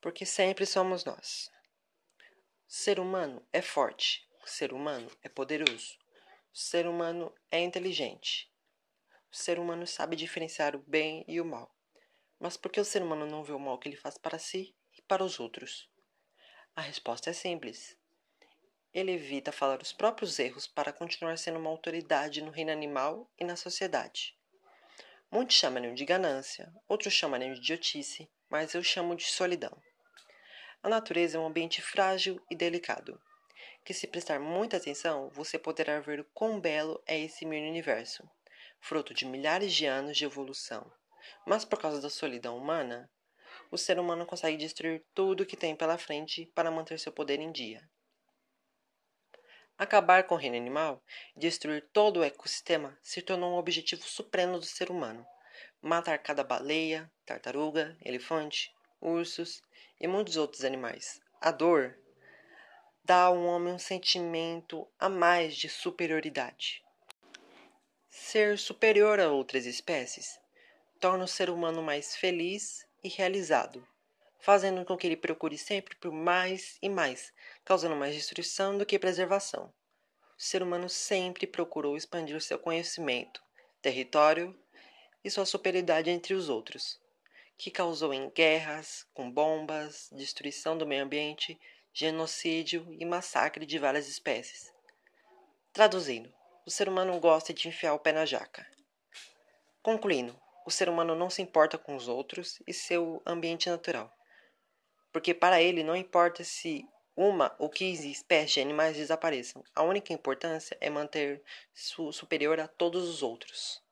[0.00, 1.50] porque sempre somos nós.
[2.68, 5.98] O ser humano é forte, o ser humano é poderoso,
[6.52, 8.50] o ser humano é inteligente,
[9.30, 11.74] o ser humano sabe diferenciar o bem e o mal.
[12.38, 14.74] Mas por que o ser humano não vê o mal que ele faz para si
[14.96, 15.88] e para os outros?
[16.74, 17.96] A resposta é simples.
[18.92, 23.44] Ele evita falar os próprios erros para continuar sendo uma autoridade no reino animal e
[23.44, 24.36] na sociedade.
[25.30, 29.80] Muitos chamam de ganância, outros chamam de idiotice, mas eu chamo de solidão.
[30.82, 33.20] A natureza é um ambiente frágil e delicado,
[33.84, 38.28] que se prestar muita atenção, você poderá ver quão belo é esse mini universo,
[38.80, 40.90] fruto de milhares de anos de evolução.
[41.46, 43.10] Mas por causa da solidão humana,
[43.70, 47.52] o ser humano consegue destruir tudo que tem pela frente para manter seu poder em
[47.52, 47.86] dia.
[49.76, 51.02] Acabar com o reino animal
[51.36, 55.26] destruir todo o ecossistema se tornou um objetivo supremo do ser humano.
[55.80, 59.62] Matar cada baleia, tartaruga, elefante, ursos
[60.00, 61.20] e muitos outros animais.
[61.40, 61.96] A dor
[63.04, 66.84] dá ao homem um sentimento a mais de superioridade.
[68.08, 70.38] Ser superior a outras espécies
[71.00, 73.86] torna o ser humano mais feliz e realizado,
[74.38, 77.32] fazendo com que ele procure sempre por mais e mais,
[77.64, 79.72] causando mais destruição do que preservação.
[80.38, 83.42] O ser humano sempre procurou expandir seu conhecimento,
[83.80, 84.58] território
[85.24, 87.00] e sua superioridade entre os outros
[87.60, 91.60] que causou em guerras, com bombas, destruição do meio ambiente,
[91.92, 94.72] genocídio e massacre de várias espécies.
[95.70, 96.32] Traduzindo,
[96.64, 98.66] o ser humano gosta de enfiar o pé na jaca.
[99.82, 104.10] Concluindo, o ser humano não se importa com os outros e seu ambiente natural,
[105.12, 109.62] porque para ele não importa se uma ou 15 espécies de animais desapareçam.
[109.74, 111.42] A única importância é manter
[111.74, 113.82] superior a todos os outros.